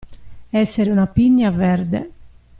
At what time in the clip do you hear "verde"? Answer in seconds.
1.51-2.11